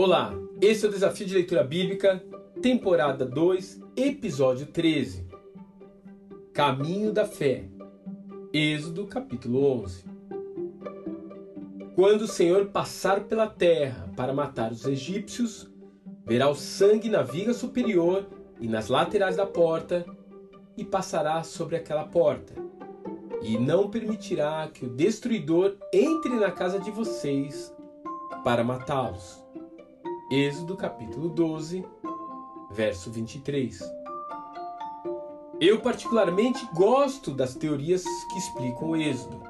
[0.00, 2.22] Olá, esse é o Desafio de Leitura Bíblica,
[2.62, 5.26] temporada 2, episódio 13.
[6.52, 7.64] Caminho da Fé.
[8.52, 10.04] Êxodo capítulo 11.
[11.96, 15.68] Quando o Senhor passar pela terra para matar os egípcios,
[16.24, 18.24] verá o sangue na viga superior
[18.60, 20.06] e nas laterais da porta,
[20.76, 22.54] e passará sobre aquela porta,
[23.42, 27.74] e não permitirá que o destruidor entre na casa de vocês
[28.44, 29.47] para matá-los.
[30.30, 31.82] Êxodo capítulo 12,
[32.70, 33.80] verso 23.
[35.58, 39.42] Eu particularmente gosto das teorias que explicam o Êxodo.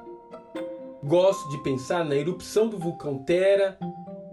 [1.03, 3.77] Gosto de pensar na erupção do vulcão Terra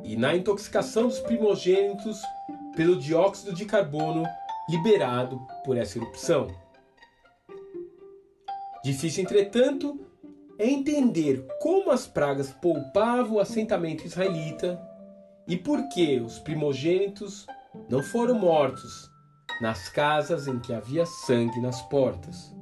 [0.05, 2.23] e na intoxicação dos primogênitos
[2.77, 4.23] pelo dióxido de carbono
[4.71, 6.47] liberado por essa erupção.
[8.85, 9.99] Difícil, entretanto,
[10.61, 14.81] é entender como as pragas poupavam o assentamento israelita
[15.47, 17.47] e por que os primogênitos
[17.89, 19.11] não foram mortos
[19.61, 22.55] nas casas em que havia sangue nas portas?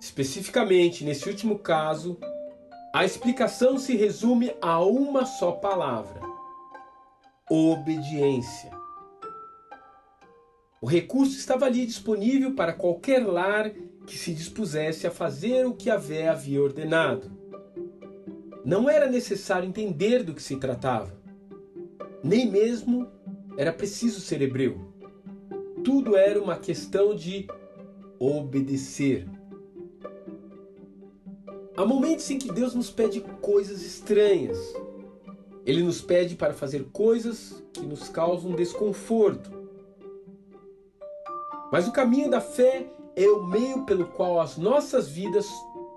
[0.00, 2.18] Especificamente nesse último caso,
[2.94, 6.20] a explicação se resume a uma só palavra:
[7.50, 8.70] obediência.
[10.80, 13.70] O recurso estava ali disponível para qualquer lar
[14.06, 17.32] que se dispusesse a fazer o que a Vé havia ordenado.
[18.64, 21.12] Não era necessário entender do que se tratava,
[22.22, 23.06] nem mesmo
[23.58, 24.80] era preciso ser hebreu.
[25.84, 27.46] Tudo era uma questão de
[28.18, 29.28] obedecer.
[31.76, 34.58] Há momentos em que Deus nos pede coisas estranhas.
[35.66, 39.50] Ele nos pede para fazer coisas que nos causam desconforto.
[41.70, 45.46] Mas o caminho da fé é o meio pelo qual as nossas vidas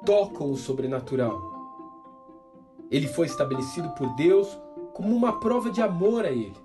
[0.06, 1.57] tocam o sobrenatural.
[2.90, 4.48] Ele foi estabelecido por Deus
[4.94, 6.56] como uma prova de amor a Ele.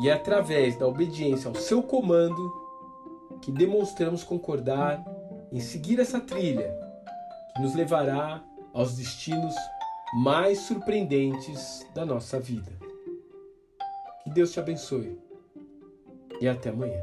[0.00, 2.52] E é através da obediência ao seu comando
[3.40, 5.04] que demonstramos concordar
[5.52, 6.74] em seguir essa trilha
[7.54, 9.54] que nos levará aos destinos
[10.14, 12.72] mais surpreendentes da nossa vida.
[14.24, 15.18] Que Deus te abençoe
[16.40, 17.00] e até amanhã.